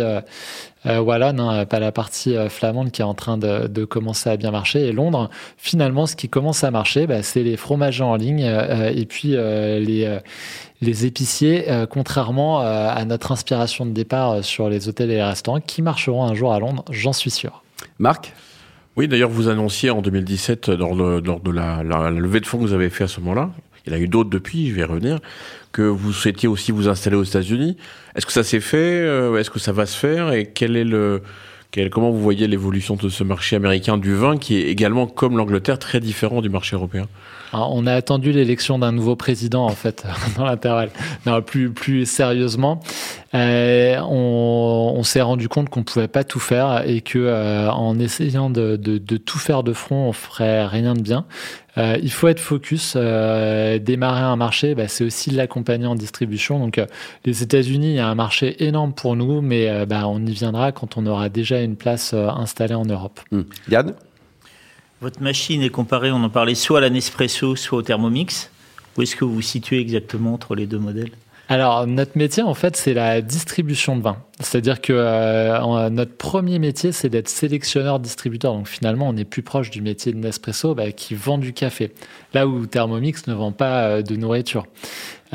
voilà, 0.84 1.34
non, 1.34 1.66
pas 1.66 1.80
la 1.80 1.92
partie 1.92 2.36
flamande 2.50 2.92
qui 2.92 3.02
est 3.02 3.06
en 3.06 3.16
train 3.16 3.38
de, 3.38 3.68
de, 3.68 3.86
commencer 3.86 4.30
à 4.30 4.38
bien 4.38 4.52
marcher. 4.52 4.86
Et 4.88 4.92
Londres, 4.92 5.32
finalement, 5.58 6.06
ce 6.06 6.16
qui 6.16 6.30
commence 6.30 6.64
à 6.64 6.70
marcher, 6.70 7.08
bah, 7.08 7.24
c'est 7.24 7.42
les 7.42 7.58
fromagers 7.58 8.04
en 8.04 8.16
ligne 8.16 8.44
et 8.44 9.06
puis 9.06 9.30
les 9.30 10.20
les 10.82 11.06
épiciers, 11.06 11.66
contrairement 11.90 12.60
à 12.60 13.04
notre 13.06 13.32
inspiration 13.32 13.86
de 13.86 13.92
départ 13.92 14.44
sur 14.44 14.70
les 14.70 14.88
hôtels 14.88 15.12
et 15.12 15.16
les 15.16 15.24
restaurants, 15.24 15.60
qui 15.60 15.82
marcheront 15.82 16.24
un 16.24 16.36
jour 16.36 16.54
à 16.54 16.60
Londres, 16.60 16.86
j'en 16.92 17.14
suis 17.14 17.32
sûr. 17.32 17.64
Marc? 17.98 18.34
Oui, 18.98 19.08
d'ailleurs, 19.08 19.30
vous 19.30 19.50
annonciez 19.50 19.90
en 19.90 20.02
2017, 20.02 20.70
lors 20.70 20.96
de, 20.96 21.52
la, 21.52 21.84
levée 22.12 22.40
de 22.40 22.46
fonds 22.46 22.58
que 22.58 22.64
vous 22.64 22.74
avez 22.74 22.90
fait 22.90 23.04
à 23.04 23.08
ce 23.08 23.20
moment-là, 23.20 23.50
il 23.86 23.94
y 23.94 23.96
en 23.96 24.00
a 24.00 24.02
eu 24.02 24.08
d'autres 24.08 24.30
depuis, 24.30 24.70
je 24.70 24.76
vais 24.76 24.84
revenir, 24.84 25.20
que 25.72 25.82
vous 25.82 26.14
souhaitiez 26.14 26.48
aussi 26.48 26.72
vous 26.72 26.88
installer 26.88 27.16
aux 27.16 27.24
États-Unis. 27.24 27.78
Est-ce 28.16 28.26
que 28.26 28.32
ça 28.32 28.44
s'est 28.44 28.62
fait 28.62 28.78
euh, 28.78 29.38
Est-ce 29.38 29.50
que 29.50 29.60
ça 29.60 29.74
va 29.74 29.86
se 29.86 29.98
faire 29.98 30.32
Et 30.32 30.46
quel 30.46 30.78
est 30.78 30.86
le, 30.86 31.22
comment 31.92 32.10
vous 32.10 32.22
voyez 32.22 32.48
l'évolution 32.48 32.96
de 32.96 33.10
ce 33.10 33.24
marché 33.24 33.56
américain 33.56 33.98
du 33.98 34.16
vin, 34.16 34.38
qui 34.38 34.58
est 34.58 34.70
également, 34.70 35.08
comme 35.08 35.38
l'Angleterre, 35.38 35.78
très 35.78 36.00
différent 36.00 36.42
du 36.42 36.50
marché 36.50 36.76
européen? 36.76 37.08
On 37.54 37.88
a 37.88 37.94
attendu 37.94 38.32
l'élection 38.32 38.80
d'un 38.80 38.92
nouveau 38.92 39.16
président 39.16 39.66
en 39.66 39.70
fait 39.70 40.04
dans 40.38 40.46
l'intervalle. 40.46 40.90
Non, 41.26 41.42
plus 41.42 41.70
plus 41.70 42.06
sérieusement, 42.06 42.82
euh, 43.36 44.00
on, 44.02 45.04
s'est 45.04 45.22
rendu 45.22 45.50
compte 45.50 45.70
qu'on 45.70 45.84
pouvait 45.84 46.08
pas 46.08 46.24
tout 46.24 46.40
faire 46.40 46.84
et 46.88 47.02
que 47.02 47.20
euh, 47.20 47.70
en 47.70 48.00
essayant 48.00 48.50
de, 48.50 48.78
tout 49.18 49.38
faire 49.38 49.62
de 49.64 49.74
front, 49.74 50.08
on 50.08 50.14
ferait 50.14 50.66
rien 50.66 50.94
de 50.94 51.02
bien. 51.02 51.26
Euh, 51.78 51.98
il 52.02 52.12
faut 52.12 52.28
être 52.28 52.40
focus. 52.40 52.96
démarrer 52.96 54.22
un 54.22 54.36
marché, 54.38 54.74
bah, 54.74 54.88
c'est 54.88 55.04
aussi 55.04 55.32
l'accompagner 55.32 55.86
en 55.86 55.96
distribution. 55.96 56.60
Donc, 56.60 56.82
les 57.26 57.44
États-Unis, 57.44 57.90
il 57.90 57.96
y 57.96 58.00
a 58.00 58.08
un 58.08 58.16
marché 58.16 58.64
énorme 58.64 58.94
pour 58.94 59.16
nous, 59.16 59.42
mais 59.42 59.86
bah, 59.86 60.08
on 60.08 60.26
y 60.26 60.32
viendra 60.32 60.72
quand 60.72 60.98
on 60.98 61.06
aura 61.06 61.30
déjà 61.30 61.62
une 61.62 61.76
place 61.76 62.14
installée 62.14 62.76
en 62.76 62.86
Europe. 62.86 63.20
Mmh. 63.32 63.42
Yann? 63.70 63.94
Votre 65.02 65.22
machine 65.22 65.62
est 65.62 65.70
comparée, 65.70 66.12
on 66.12 66.24
en 66.24 66.30
parlait, 66.30 66.56
soit 66.56 66.78
à 66.78 66.82
la 66.82 66.90
Nespresso, 66.90 67.56
soit 67.56 67.80
au 67.80 67.82
Thermomix. 67.82 68.50
Où 68.98 69.02
est-ce 69.02 69.16
que 69.16 69.26
vous 69.26 69.36
vous 69.36 69.42
situez 69.42 69.80
exactement 69.80 70.34
entre 70.34 70.56
les 70.56 70.68
deux 70.68 70.80
modèles? 70.80 71.12
Alors, 71.48 71.86
notre 71.86 72.18
métier, 72.18 72.42
en 72.42 72.56
fait, 72.56 72.76
c'est 72.76 72.96
la 72.96 73.22
distribution 73.22 73.96
de 73.96 74.02
vin. 74.02 74.18
C'est-à-dire 74.40 74.82
que 74.82 74.94
euh, 74.94 75.90
notre 75.90 76.18
premier 76.18 76.58
métier, 76.58 76.92
c'est 76.92 77.08
d'être 77.08 77.30
sélectionneur-distributeur. 77.30 78.54
Donc, 78.54 78.68
finalement, 78.68 79.08
on 79.08 79.16
est 79.16 79.26
plus 79.26 79.44
proche 79.44 79.70
du 79.70 79.82
métier 79.82 80.12
de 80.12 80.18
Nespresso 80.18 80.74
bah, 80.74 80.92
qui 80.92 81.14
vend 81.14 81.38
du 81.38 81.54
café, 81.54 81.94
là 82.34 82.48
où 82.48 82.66
Thermomix 82.66 83.28
ne 83.28 83.34
vend 83.34 83.52
pas 83.52 83.84
euh, 83.84 84.02
de 84.02 84.16
nourriture. 84.16 84.66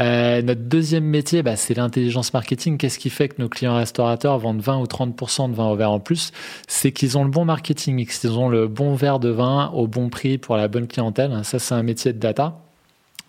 Euh, 0.01 0.43
notre 0.43 0.63
deuxième 0.63 1.05
métier, 1.05 1.45
bah, 1.45 1.55
c'est 1.55 1.75
l'intelligence 1.75 2.33
marketing. 2.33 2.77
Qu'est-ce 2.77 2.99
qui 2.99 3.11
fait 3.11 3.29
que 3.29 3.41
nos 3.41 3.49
clients 3.49 3.77
restaurateurs 3.77 4.39
vendent 4.39 4.61
20 4.61 4.79
ou 4.79 4.85
30% 4.85 5.51
de 5.51 5.55
vin 5.55 5.69
au 5.69 5.77
verre 5.77 5.93
en 5.93 6.01
plus? 6.01 6.33
C'est 6.67 6.91
qu'ils 6.91 7.19
ont 7.19 7.25
le 7.25 7.31
bon 7.31 7.45
marketing 7.45 7.95
mix, 7.95 8.25
ils 8.25 8.37
ont 8.37 8.49
le 8.49 8.67
bon 8.67 8.95
verre 8.95 9.21
de 9.21 9.29
vin 9.29 9.71
au 9.75 9.87
bon 9.87 10.09
prix 10.09 10.39
pour 10.39 10.57
la 10.57 10.67
bonne 10.67 10.89
clientèle. 10.89 11.41
Ça, 11.45 11.61
c'est 11.61 11.75
un 11.75 11.85
métier 11.85 12.13
de 12.13 12.19
data. 12.19 12.59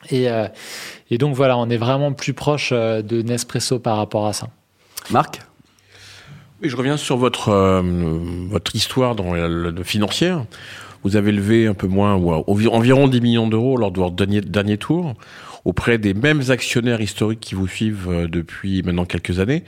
Et, 0.10 0.30
euh, 0.30 0.48
et, 1.10 1.18
donc 1.18 1.36
voilà, 1.36 1.58
on 1.58 1.70
est 1.70 1.78
vraiment 1.78 2.14
plus 2.14 2.34
proche 2.34 2.70
euh, 2.72 3.02
de 3.02 3.22
Nespresso 3.22 3.80
par 3.80 3.98
rapport 3.98 4.26
à 4.26 4.34
ça. 4.34 4.50
Marc? 5.10 5.42
Oui, 6.62 6.70
je 6.70 6.76
reviens 6.76 6.98
sur 6.98 7.18
votre, 7.18 7.50
euh, 7.50 7.82
votre 8.50 8.76
histoire 8.76 9.16
dans 9.16 9.34
financière. 9.84 10.46
Vous 11.04 11.16
avez 11.16 11.32
levé 11.32 11.66
un 11.66 11.74
peu 11.74 11.88
moins, 11.88 12.16
ou 12.16 12.32
environ 12.32 13.08
10 13.08 13.22
millions 13.22 13.48
d'euros 13.48 13.78
lors 13.78 13.92
de 13.92 14.00
votre 14.00 14.16
dernier, 14.16 14.42
dernier 14.42 14.78
tour, 14.78 15.16
auprès 15.66 15.98
des 15.98 16.14
mêmes 16.14 16.44
actionnaires 16.50 17.02
historiques 17.02 17.40
qui 17.40 17.56
vous 17.56 17.68
suivent 17.68 18.28
depuis 18.30 18.84
maintenant 18.84 19.06
quelques 19.06 19.40
années. 19.40 19.64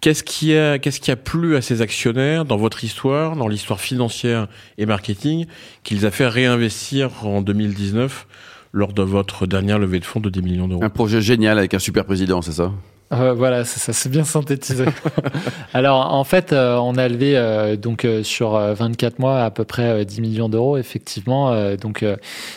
Qu'est-ce 0.00 0.22
qui 0.22 0.56
a, 0.56 0.78
qu'est-ce 0.78 1.00
qui 1.00 1.10
a 1.10 1.16
plu 1.16 1.56
à 1.56 1.62
ces 1.62 1.80
actionnaires 1.80 2.44
dans 2.44 2.56
votre 2.56 2.84
histoire, 2.84 3.34
dans 3.34 3.48
l'histoire 3.48 3.80
financière 3.80 4.46
et 4.78 4.86
marketing, 4.86 5.46
qu'ils 5.82 6.06
a 6.06 6.12
fait 6.12 6.28
réinvestir 6.28 7.24
en 7.24 7.40
2019 7.42 8.26
lors 8.72 8.92
de 8.92 9.02
votre 9.02 9.46
dernière 9.46 9.78
levée 9.78 10.00
de 10.00 10.04
fonds 10.04 10.20
de 10.20 10.30
10 10.30 10.42
millions 10.42 10.68
d'euros. 10.68 10.82
Un 10.82 10.90
projet 10.90 11.20
génial 11.20 11.58
avec 11.58 11.74
un 11.74 11.78
super 11.78 12.04
président, 12.04 12.42
c'est 12.42 12.52
ça? 12.52 12.72
Euh, 13.12 13.34
voilà, 13.34 13.64
c'est 13.64 13.78
ça, 13.78 13.92
c'est 13.92 14.08
bien 14.08 14.24
synthétisé. 14.24 14.86
Alors, 15.74 16.14
en 16.14 16.24
fait, 16.24 16.52
euh, 16.52 16.76
on 16.76 16.96
a 16.96 17.08
levé 17.08 17.36
euh, 17.36 17.76
donc 17.76 18.06
sur 18.22 18.52
24 18.52 19.18
mois 19.18 19.42
à 19.42 19.50
peu 19.50 19.64
près 19.64 20.04
10 20.04 20.20
millions 20.22 20.48
d'euros, 20.48 20.78
effectivement, 20.78 21.54
donc 21.76 22.04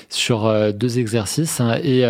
sur 0.09 0.73
deux 0.73 0.99
exercices. 0.99 1.59
Hein, 1.59 1.77
et 1.83 2.05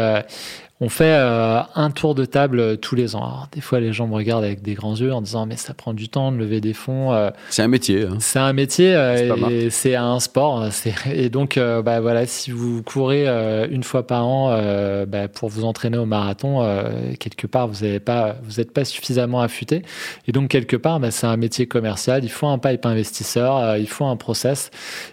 On 0.81 0.89
fait 0.89 1.05
euh, 1.17 1.61
un 1.75 1.89
tour 1.89 2.15
de 2.15 2.25
table 2.25 2.59
euh, 2.59 2.75
tous 2.75 2.95
les 2.95 3.15
ans. 3.15 3.19
Alors, 3.23 3.47
des 3.53 3.61
fois, 3.61 3.79
les 3.79 3.93
gens 3.93 4.07
me 4.07 4.13
regardent 4.13 4.43
avec 4.43 4.61
des 4.61 4.73
grands 4.73 4.93
yeux 4.97 5.13
en 5.13 5.21
disant 5.21 5.45
mais 5.45 5.55
ça 5.55 5.73
prend 5.73 5.93
du 5.93 6.09
temps 6.09 6.33
de 6.33 6.37
lever 6.37 6.59
des 6.59 6.73
fonds. 6.73 7.13
euh, 7.13 7.29
C'est 7.49 7.61
un 7.61 7.69
métier. 7.69 8.03
hein. 8.03 8.17
c'est 8.19 8.39
un 8.39 8.51
métier 8.51 8.93
euh, 8.93 9.15
et 9.49 9.69
c'est 9.69 9.95
un 9.95 10.19
sport. 10.19 10.67
C'est- 10.71 10.93
Et 11.15 11.29
donc, 11.29 11.57
euh, 11.57 11.81
bah, 11.81 12.01
voilà, 12.01 12.25
si 12.25 12.51
vous 12.51 12.83
courez 12.83 13.25
euh, 13.25 13.67
une 13.71 13.83
fois 13.83 14.05
par 14.05 14.27
an 14.27 14.49
euh, 14.51 15.05
bah, 15.05 15.29
pour 15.29 15.47
vous 15.47 15.63
entraîner 15.63 15.97
au 15.97 16.05
marathon, 16.05 16.61
euh, 16.61 17.13
quelque 17.21 17.47
part, 17.47 17.69
vous 17.69 17.85
n'êtes 17.85 18.03
pas, 18.03 18.35
vous 18.43 18.59
êtes 18.59 18.73
pas 18.73 18.83
suffisamment 18.83 19.39
affûté. 19.39 19.81
Et 20.27 20.33
donc, 20.33 20.49
quelque 20.49 20.75
part, 20.75 20.99
bah, 20.99 21.09
c'est 21.09 21.25
un 21.27 21.37
métier 21.37 21.67
commercial. 21.67 22.25
Il 22.25 22.29
faut 22.29 22.47
un 22.47 22.57
pipe 22.57 22.85
investisseur, 22.85 23.55
euh, 23.55 23.77
il 23.77 23.87
faut 23.87 24.03
un 24.05 24.17
process. 24.17 24.71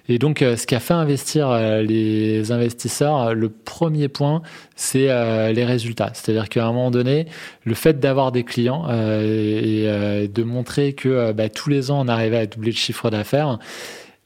Et 0.08 0.18
donc, 0.18 0.38
ce 0.40 0.66
qui 0.66 0.74
a 0.74 0.80
fait 0.80 0.94
investir 0.94 1.50
euh, 1.50 1.82
les 1.82 2.50
investisseurs, 2.50 3.32
le 3.32 3.48
premier 3.48 4.08
point, 4.08 4.42
c'est 4.74 5.08
euh, 5.08 5.51
les 5.52 5.64
résultats. 5.64 6.10
C'est-à-dire 6.14 6.48
qu'à 6.48 6.64
un 6.66 6.72
moment 6.72 6.90
donné, 6.90 7.26
le 7.64 7.74
fait 7.74 8.00
d'avoir 8.00 8.32
des 8.32 8.44
clients 8.44 8.86
euh, 8.88 9.22
et 9.62 9.84
euh, 9.86 10.26
de 10.28 10.42
montrer 10.42 10.92
que 10.94 11.08
euh, 11.08 11.32
bah, 11.32 11.48
tous 11.48 11.70
les 11.70 11.90
ans 11.90 12.00
on 12.04 12.08
arrivait 12.08 12.38
à 12.38 12.46
doubler 12.46 12.70
le 12.70 12.76
chiffre 12.76 13.10
d'affaires, 13.10 13.58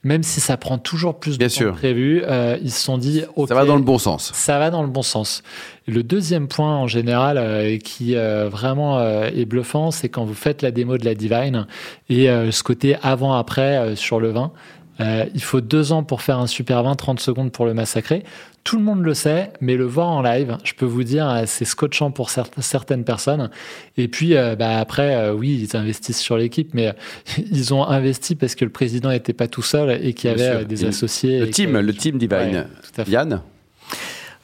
même 0.05 0.23
si 0.23 0.41
ça 0.41 0.57
prend 0.57 0.79
toujours 0.79 1.19
plus 1.19 1.33
de 1.33 1.39
Bien 1.39 1.49
temps 1.49 1.55
sûr. 1.55 1.73
que 1.73 1.79
prévu, 1.79 2.23
euh, 2.25 2.57
ils 2.63 2.71
se 2.71 2.81
sont 2.85 2.97
dit 2.97 3.23
Ça 3.49 3.55
va 3.57 3.65
dans 3.65 3.75
le 3.77 3.83
bon 3.83 3.99
sens. 3.99 4.31
ça 4.35 4.59
va 4.59 4.71
dans 4.71 4.83
le 4.83 4.89
bon 4.89 5.03
sens. 5.03 5.43
Le 5.89 6.05
deuxième 6.05 6.47
point 6.47 6.77
en 6.77 6.87
général 6.87 7.39
euh, 7.39 7.77
qui 7.79 8.15
euh, 8.15 8.49
vraiment 8.49 8.99
euh, 8.99 9.29
est 9.35 9.47
bluffant, 9.47 9.91
c'est 9.91 10.09
quand 10.09 10.25
vous 10.25 10.35
faites 10.35 10.63
la 10.63 10.71
démo 10.71 10.97
de 10.97 11.05
la 11.05 11.15
Divine 11.17 11.67
et 12.09 12.31
euh, 12.31 12.53
ce 12.53 12.63
côté 12.63 12.97
avant-après 13.03 13.79
euh, 13.79 13.97
sur 13.97 14.21
le 14.21 14.31
vin. 14.31 14.53
Euh, 15.01 15.25
il 15.35 15.43
faut 15.43 15.61
deux 15.61 15.93
ans 15.93 16.03
pour 16.03 16.23
faire 16.23 16.39
un 16.39 16.47
super 16.47 16.83
vin, 16.83 16.95
30 16.95 17.21
secondes 17.21 17.53
pour 17.53 17.67
le 17.67 17.75
massacrer. 17.75 18.23
Tout 18.65 18.79
le 18.79 18.83
monde 18.83 19.03
le 19.03 19.15
sait, 19.15 19.51
mais 19.61 19.77
le 19.77 19.85
voir 19.85 20.09
en 20.09 20.23
live, 20.23 20.57
je 20.65 20.73
peux 20.75 20.87
vous 20.87 21.05
dire, 21.05 21.29
euh, 21.31 21.43
c'est 21.47 21.65
scotchant 21.65 22.11
pour 22.11 22.31
cer- 22.31 22.47
certaines 22.61 23.05
personnes. 23.05 23.51
Et 23.97 24.09
puis, 24.09 24.35
euh, 24.37 24.57
bah, 24.57 24.79
après, 24.79 25.15
euh, 25.15 25.33
oui, 25.33 25.69
ils 25.71 25.77
investissent 25.77 26.19
sur 26.21 26.37
l'équipe, 26.37 26.75
mais 26.75 26.93
ils 27.53 27.73
ont 27.75 27.85
investi 27.85 28.35
parce 28.35 28.55
que 28.55 28.65
le 28.65 28.73
président 28.73 29.11
n'était 29.11 29.33
pas 29.35 29.47
tout 29.47 29.63
seul 29.63 30.05
et 30.05 30.15
qu'il 30.15 30.31
y 30.31 30.33
avait 30.33 30.65
des 30.65 30.85
Et 30.85 30.89
associés. 30.89 31.39
Le 31.41 31.51
team, 31.51 31.79
le 31.79 31.95
team 31.95 32.19
Divine. 32.19 32.67
Ouais. 32.99 33.05
Yann? 33.07 33.41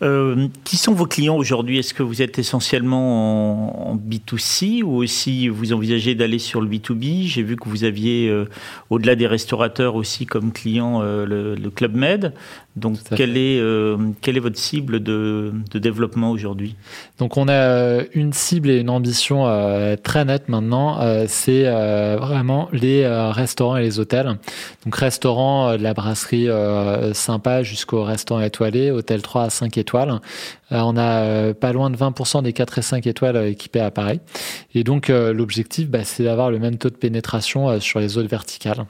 Euh, 0.03 0.49
qui 0.65 0.77
sont 0.77 0.93
vos 0.93 1.07
clients 1.07 1.37
aujourd'hui? 1.37 1.79
Est-ce 1.79 1.95
que 1.95 2.03
vous 2.03 2.23
êtes 2.23 2.39
essentiellement 2.39 3.91
en, 3.91 3.93
en 3.93 3.97
B2C 3.97 4.83
ou 4.83 4.97
aussi 4.97 5.49
vous 5.49 5.73
envisagez 5.73 6.15
d'aller 6.15 6.39
sur 6.39 6.61
le 6.61 6.69
B2B 6.69 7.27
J'ai 7.27 7.43
vu 7.43 7.57
que 7.57 7.69
vous 7.69 7.85
aviez, 7.85 8.29
euh, 8.29 8.49
au-delà 8.91 9.15
des 9.15 9.27
restaurateurs, 9.27 9.95
aussi 9.95 10.27
comme 10.27 10.53
client 10.53 11.03
euh, 11.03 11.25
le, 11.25 11.55
le 11.55 11.71
Club 11.71 11.95
Med. 11.95 12.35
Donc, 12.75 12.97
quelle 13.15 13.37
est, 13.37 13.63
quelle 14.23 14.39
est 14.39 14.41
votre 14.41 14.57
cible 14.57 15.03
de, 15.03 15.53
de 15.71 15.79
développement 15.79 16.31
aujourd'hui? 16.31 16.75
Donc 17.19 17.37
on 17.37 17.47
a 17.47 18.01
une 18.15 18.33
cible 18.33 18.71
et 18.71 18.79
une 18.79 18.89
ambition 18.89 19.45
très 20.03 20.25
nette 20.25 20.49
maintenant, 20.49 20.99
c'est 21.27 21.65
vraiment 22.17 22.71
les 22.73 23.07
restaurants 23.07 23.77
et 23.77 23.83
les 23.83 24.01
hôtels. 24.01 24.39
Donc 24.85 24.97
restaurants, 24.97 25.69
euh, 25.69 25.77
de 25.77 25.83
la 25.83 25.95
brasserie 25.95 26.49
sympa 27.13 27.63
jusqu'au 27.63 28.05
restaurant 28.05 28.41
étoilé, 28.41 28.91
hôtel 28.91 29.23
3 29.23 29.45
à 29.45 29.51
5 29.51 29.77
étoiles. 29.79 29.92
Euh, 29.95 30.19
on 30.71 30.97
a 30.97 31.23
euh, 31.23 31.55
pas 31.55 31.73
loin 31.73 31.91
de 31.91 31.97
20% 31.97 32.43
des 32.43 32.53
4 32.53 32.79
et 32.79 32.83
5 32.83 33.07
étoiles 33.07 33.37
euh, 33.37 33.51
équipés 33.51 33.81
à 33.81 33.91
Paris. 33.91 34.21
Et 34.75 34.85
donc 34.85 35.11
euh, 35.11 35.33
l'objectif, 35.33 35.89
bah, 35.89 36.05
c'est 36.05 36.25
d'avoir 36.25 36.51
le 36.51 36.59
même 36.59 36.79
taux 36.79 36.91
de 36.91 36.97
pénétration 36.97 37.69
euh, 37.69 37.81
sur 37.81 38.01
les 38.01 38.19
autres 38.19 38.29
verticales 38.29 38.87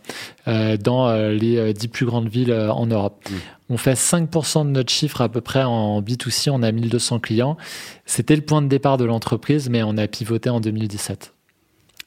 euh, 0.48 0.76
dans 0.76 1.08
euh, 1.08 1.32
les 1.32 1.58
euh, 1.58 1.72
10 1.72 1.88
plus 1.88 2.06
grandes 2.06 2.28
villes 2.28 2.52
euh, 2.52 2.72
en 2.72 2.86
Europe. 2.86 3.24
On 3.68 3.76
fait 3.76 3.94
5% 3.94 4.66
de 4.66 4.70
notre 4.70 4.92
chiffre 4.92 5.20
à 5.22 5.28
peu 5.28 5.40
près 5.40 5.62
en 5.62 6.02
B2C, 6.02 6.50
on 6.50 6.62
a 6.62 6.70
1200 6.70 7.20
clients. 7.20 7.56
C'était 8.04 8.36
le 8.36 8.42
point 8.42 8.60
de 8.60 8.68
départ 8.68 8.98
de 8.98 9.04
l'entreprise, 9.04 9.70
mais 9.70 9.82
on 9.82 9.96
a 9.96 10.06
pivoté 10.06 10.50
en 10.50 10.60
2017. 10.60 11.32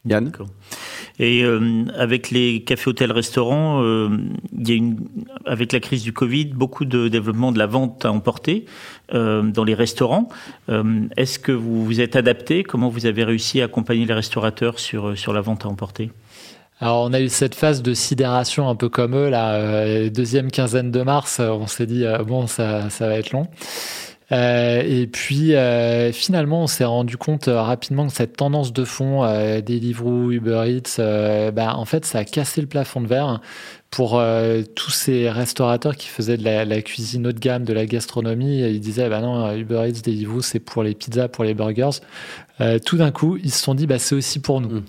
Yann? 0.05 0.31
Et 1.19 1.43
euh, 1.43 1.85
avec 1.97 2.29
les 2.29 2.63
cafés, 2.63 2.89
hôtels, 2.89 3.11
restaurants, 3.11 3.81
euh, 3.81 4.09
il 4.57 4.69
y 4.69 4.71
a 4.71 4.75
une, 4.75 4.97
avec 5.45 5.71
la 5.71 5.79
crise 5.79 6.03
du 6.03 6.13
Covid, 6.13 6.45
beaucoup 6.45 6.85
de 6.85 7.07
développement 7.07 7.51
de 7.51 7.59
la 7.59 7.67
vente 7.67 8.05
à 8.05 8.11
emporter 8.11 8.65
euh, 9.13 9.43
dans 9.43 9.63
les 9.63 9.73
restaurants. 9.73 10.29
Euh, 10.69 11.01
Est-ce 11.17 11.39
que 11.39 11.51
vous 11.51 11.85
vous 11.85 12.01
êtes 12.01 12.15
adapté? 12.15 12.63
Comment 12.63 12.89
vous 12.89 13.05
avez 13.05 13.23
réussi 13.23 13.61
à 13.61 13.65
accompagner 13.65 14.05
les 14.05 14.13
restaurateurs 14.13 14.79
sur, 14.79 15.17
sur 15.17 15.33
la 15.33 15.41
vente 15.41 15.65
à 15.65 15.69
emporter? 15.69 16.11
Alors, 16.81 17.03
on 17.03 17.13
a 17.13 17.21
eu 17.21 17.29
cette 17.29 17.55
phase 17.55 17.81
de 17.81 17.93
sidération 17.93 18.67
un 18.67 18.75
peu 18.75 18.89
comme 18.89 19.15
eux, 19.15 19.29
la 19.29 19.53
euh, 19.53 20.09
deuxième 20.09 20.51
quinzaine 20.51 20.91
de 20.91 21.03
mars. 21.03 21.39
euh, 21.39 21.51
On 21.51 21.67
s'est 21.67 21.85
dit, 21.85 22.05
euh, 22.05 22.17
bon, 22.23 22.47
ça, 22.47 22.89
ça 22.89 23.07
va 23.07 23.15
être 23.15 23.31
long. 23.31 23.47
Euh, 24.31 24.81
et 24.83 25.05
puis 25.07 25.53
euh, 25.53 26.11
finalement, 26.11 26.63
on 26.63 26.67
s'est 26.67 26.85
rendu 26.85 27.15
compte 27.15 27.47
euh, 27.47 27.61
rapidement 27.61 28.07
que 28.07 28.13
cette 28.13 28.35
tendance 28.37 28.73
de 28.73 28.83
fond, 28.83 29.23
euh, 29.23 29.61
Deliveroo, 29.61 30.31
Uber 30.31 30.63
Eats, 30.65 31.51
bah, 31.51 31.75
en 31.75 31.85
fait, 31.85 32.05
ça 32.05 32.19
a 32.19 32.23
cassé 32.23 32.61
le 32.61 32.67
plafond 32.67 33.01
de 33.01 33.07
verre 33.07 33.41
pour 33.91 34.21
tous 34.75 34.91
ces 34.91 35.29
restaurateurs 35.29 35.95
qui 35.95 36.09
faisaient 36.09 36.35
de 36.35 36.43
la, 36.43 36.65
la 36.65 36.81
cuisine 36.81 37.27
haut 37.27 37.31
de 37.31 37.39
gamme, 37.39 37.63
de 37.63 37.71
la 37.71 37.85
gastronomie. 37.85 38.59
Ils 38.59 38.81
disaient, 38.81 39.07
bah 39.07 39.21
non, 39.21 39.55
Uber 39.55 39.87
Eats, 39.87 40.01
Deliveroo, 40.03 40.41
c'est 40.41 40.59
pour 40.59 40.83
les 40.83 40.95
pizzas, 40.95 41.29
pour 41.29 41.45
les 41.45 41.53
burgers. 41.53 42.01
Tout 42.85 42.97
d'un 42.97 43.11
coup, 43.11 43.37
ils 43.37 43.51
se 43.51 43.63
sont 43.63 43.73
dit, 43.73 43.87
bah, 43.87 43.97
c'est 43.97 44.15
aussi 44.15 44.39
pour 44.39 44.59
nous. 44.59 44.79
Mm. 44.79 44.83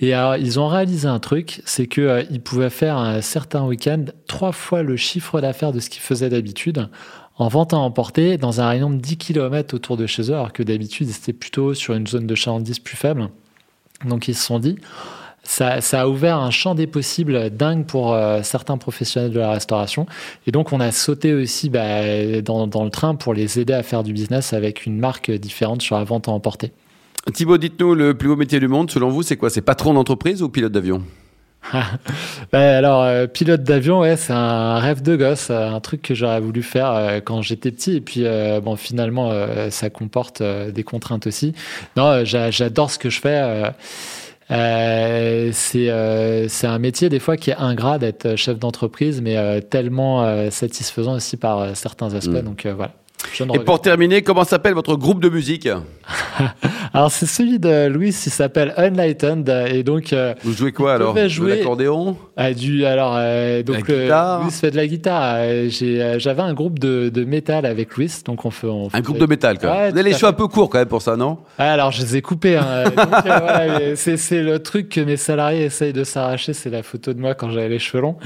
Et 0.00 0.12
alors, 0.12 0.36
ils 0.36 0.58
ont 0.58 0.66
réalisé 0.66 1.06
un 1.06 1.20
truc, 1.20 1.62
c'est 1.64 1.86
que 1.86 2.00
euh, 2.00 2.22
ils 2.30 2.40
pouvaient 2.40 2.70
faire 2.70 2.96
un 2.96 3.20
certain 3.20 3.64
week-end 3.64 4.04
trois 4.26 4.52
fois 4.52 4.82
le 4.82 4.96
chiffre 4.96 5.40
d'affaires 5.40 5.72
de 5.72 5.78
ce 5.78 5.88
qu'ils 5.88 6.02
faisaient 6.02 6.28
d'habitude 6.28 6.88
en 7.36 7.48
vente 7.48 7.72
à 7.72 7.78
emporter 7.78 8.38
dans 8.38 8.60
un 8.60 8.68
rayon 8.68 8.90
de 8.90 8.96
10 8.96 9.16
km 9.16 9.74
autour 9.74 9.96
de 9.96 10.06
chez 10.06 10.30
eux, 10.30 10.34
alors 10.34 10.52
que 10.52 10.62
d'habitude, 10.62 11.08
c'était 11.08 11.32
plutôt 11.32 11.74
sur 11.74 11.94
une 11.94 12.06
zone 12.06 12.26
de 12.26 12.34
chalandise 12.34 12.78
plus 12.78 12.96
faible. 12.96 13.28
Donc, 14.04 14.28
ils 14.28 14.34
se 14.34 14.44
sont 14.44 14.58
dit, 14.58 14.76
ça, 15.42 15.78
a 15.92 16.08
ouvert 16.08 16.38
un 16.38 16.50
champ 16.50 16.74
des 16.74 16.86
possibles 16.86 17.50
dingue 17.50 17.86
pour 17.86 18.14
euh, 18.14 18.42
certains 18.42 18.78
professionnels 18.78 19.32
de 19.32 19.40
la 19.40 19.50
restauration. 19.50 20.06
Et 20.46 20.52
donc, 20.52 20.72
on 20.72 20.80
a 20.80 20.90
sauté 20.92 21.34
aussi 21.34 21.70
bah, 21.70 22.40
dans, 22.42 22.66
dans 22.66 22.84
le 22.84 22.90
train 22.90 23.14
pour 23.14 23.34
les 23.34 23.58
aider 23.58 23.72
à 23.72 23.82
faire 23.82 24.02
du 24.02 24.12
business 24.12 24.52
avec 24.52 24.86
une 24.86 24.98
marque 24.98 25.30
différente 25.30 25.82
sur 25.82 25.96
la 25.96 26.04
vente 26.04 26.28
à 26.28 26.32
emporter. 26.32 26.72
Thibaut, 27.32 27.58
dites-nous, 27.58 27.94
le 27.94 28.14
plus 28.14 28.28
beau 28.28 28.36
métier 28.36 28.60
du 28.60 28.68
monde, 28.68 28.90
selon 28.90 29.08
vous, 29.08 29.22
c'est 29.22 29.36
quoi? 29.36 29.50
C'est 29.50 29.62
patron 29.62 29.94
d'entreprise 29.94 30.42
ou 30.42 30.48
pilote 30.48 30.72
d'avion? 30.72 31.02
Bah, 32.52 32.76
alors, 32.78 33.02
euh, 33.02 33.26
pilote 33.26 33.62
d'avion, 33.62 34.00
ouais, 34.00 34.16
c'est 34.16 34.32
un 34.32 34.78
rêve 34.78 35.02
de 35.02 35.16
gosse, 35.16 35.48
euh, 35.50 35.68
un 35.70 35.80
truc 35.80 36.02
que 36.02 36.14
j'aurais 36.14 36.40
voulu 36.40 36.62
faire 36.62 36.90
euh, 36.92 37.20
quand 37.24 37.42
j'étais 37.42 37.70
petit. 37.70 37.96
Et 37.96 38.00
puis, 38.00 38.24
euh, 38.26 38.60
bon, 38.60 38.76
finalement, 38.76 39.32
ça 39.70 39.90
comporte 39.90 40.42
des 40.42 40.84
contraintes 40.84 41.26
aussi. 41.26 41.54
Non, 41.96 42.24
j'a- 42.24 42.50
j'adore 42.50 42.90
ce 42.90 42.98
que 42.98 43.10
je 43.10 43.20
fais. 43.20 43.72
euh, 44.50 45.50
c'est 45.52 45.88
euh, 45.88 46.46
un 46.64 46.78
métier 46.78 47.08
des 47.08 47.18
fois 47.18 47.36
qui 47.36 47.50
est 47.50 47.56
ingrat 47.56 47.98
d'être 47.98 48.36
chef 48.36 48.58
d'entreprise, 48.58 49.20
mais 49.22 49.36
euh, 49.36 49.60
tellement 49.60 50.50
satisfaisant 50.50 51.14
aussi 51.14 51.36
par 51.36 51.74
certains 51.76 52.14
aspects. 52.14 52.32
Mm. 52.32 52.42
Donc 52.42 52.66
voilà. 52.66 52.92
Je 53.32 53.44
ne 53.44 53.54
Et 53.54 53.58
pour 53.60 53.80
terminer, 53.80 54.22
comment 54.22 54.44
s'appelle 54.44 54.74
votre 54.74 54.96
groupe 54.96 55.20
de 55.20 55.28
musique 55.28 55.68
Alors 56.92 57.10
c'est 57.10 57.26
celui 57.26 57.58
de 57.58 57.88
Louis, 57.88 58.08
il 58.10 58.30
s'appelle 58.30 58.72
Unlightened, 58.76 59.48
et 59.68 59.82
donc 59.82 60.12
euh, 60.12 60.34
Vous 60.44 60.52
jouez 60.52 60.70
quoi 60.72 60.94
alors 60.94 61.08
pouvait 61.10 61.24
De 61.24 61.28
jouer- 61.28 61.56
l'accordéon 61.56 62.16
Ah, 62.36 62.52
du, 62.52 62.84
alors, 62.84 63.14
euh, 63.16 63.62
donc, 63.62 63.88
le- 63.88 64.02
guitare. 64.02 64.42
Louis 64.42 64.50
fait 64.52 64.70
de 64.70 64.76
la 64.76 64.86
guitare. 64.86 65.22
Euh, 65.38 65.68
euh, 65.82 66.18
j'avais 66.18 66.42
un 66.42 66.54
groupe 66.54 66.78
de, 66.78 67.08
de 67.08 67.24
métal 67.24 67.66
avec 67.66 67.96
Louis, 67.96 68.12
donc 68.24 68.44
on 68.44 68.50
fait. 68.50 68.66
on 68.68 68.86
Un 68.86 68.90
fait- 68.90 69.02
groupe 69.02 69.18
de 69.18 69.26
métal, 69.26 69.58
quoi. 69.58 69.70
Ouais, 69.70 69.90
Vous 69.90 69.98
avez 69.98 70.10
les 70.10 70.14
cheveux 70.16 70.28
un 70.28 70.32
peu 70.32 70.46
courts 70.46 70.70
quand 70.70 70.78
même 70.78 70.88
pour 70.88 71.02
ça, 71.02 71.16
non 71.16 71.38
Ah, 71.58 71.72
alors, 71.72 71.90
je 71.90 72.02
les 72.02 72.16
ai 72.16 72.22
coupés. 72.22 72.56
hein. 72.56 72.84
Euh, 73.26 73.94
c'est, 73.96 74.42
le 74.42 74.58
truc 74.58 74.88
que 74.90 75.00
mes 75.00 75.16
salariés 75.16 75.64
essayent 75.64 75.92
de 75.92 76.04
s'arracher, 76.04 76.52
c'est 76.52 76.70
la 76.70 76.82
photo 76.82 77.12
de 77.12 77.20
moi 77.20 77.34
quand 77.34 77.50
j'avais 77.50 77.68
les 77.68 77.78
cheveux 77.78 78.02
longs. 78.02 78.16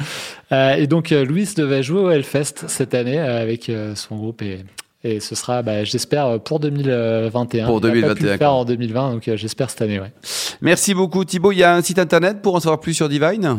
Euh, 0.52 0.74
et 0.74 0.86
donc, 0.86 1.12
euh, 1.12 1.24
Louis 1.24 1.48
devait 1.56 1.82
jouer 1.82 2.00
au 2.00 2.10
Hellfest 2.10 2.64
cette 2.66 2.94
année 2.94 3.18
euh, 3.18 3.40
avec 3.42 3.68
euh, 3.68 3.94
son 3.94 4.16
groupe 4.16 4.42
et. 4.42 4.58
Et 5.04 5.20
ce 5.20 5.36
sera, 5.36 5.62
bah, 5.62 5.84
j'espère, 5.84 6.40
pour 6.40 6.58
2021. 6.58 7.66
Pour 7.66 7.80
Il 7.84 8.04
a 8.04 8.08
pas 8.08 8.14
pu 8.14 8.22
2021, 8.24 8.32
le 8.32 8.38
faire 8.38 8.52
en 8.52 8.64
2020, 8.64 9.12
donc 9.12 9.28
euh, 9.28 9.36
j'espère 9.36 9.70
cette 9.70 9.82
année, 9.82 10.00
ouais. 10.00 10.12
Merci 10.60 10.92
beaucoup 10.92 11.24
Thibaut. 11.24 11.52
Il 11.52 11.58
y 11.58 11.62
a 11.62 11.74
un 11.74 11.82
site 11.82 12.00
internet 12.00 12.42
pour 12.42 12.56
en 12.56 12.60
savoir 12.60 12.80
plus 12.80 12.94
sur 12.94 13.08
Divine? 13.08 13.58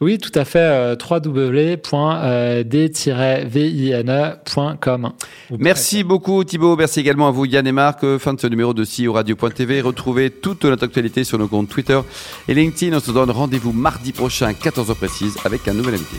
Oui, 0.00 0.18
tout 0.18 0.30
à 0.34 0.44
fait. 0.44 0.58
Euh, 0.60 0.94
www.d-vine.com. 0.94 1.82
Merci 5.58 6.04
beaucoup 6.04 6.44
Thibaut, 6.44 6.76
merci 6.76 7.00
également 7.00 7.28
à 7.28 7.30
vous 7.30 7.46
Yann 7.46 7.66
et 7.66 7.72
Marc. 7.72 8.04
Euh, 8.04 8.18
Fin 8.18 8.34
de 8.34 8.40
ce 8.40 8.46
numéro 8.46 8.74
de 8.74 8.84
CEO 8.84 9.14
Radio.tv. 9.14 9.80
Retrouvez 9.80 10.30
toute 10.30 10.66
notre 10.66 10.84
actualité 10.84 11.24
sur 11.24 11.38
nos 11.38 11.48
comptes 11.48 11.70
Twitter 11.70 11.98
et 12.46 12.54
LinkedIn. 12.54 12.94
On 12.96 13.00
se 13.00 13.10
donne 13.10 13.30
rendez-vous 13.30 13.72
mardi 13.72 14.12
prochain, 14.12 14.52
14h 14.52 14.94
précise, 14.94 15.36
avec 15.44 15.66
un 15.66 15.74
nouvel 15.74 15.94
invité. 15.94 16.18